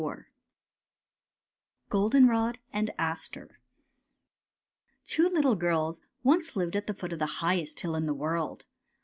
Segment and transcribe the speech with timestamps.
[0.01, 0.31] 215
[1.89, 3.59] GOLDENROD AND ASTER
[5.05, 8.65] Two little girls once lived at the foot of the highest hill in the world.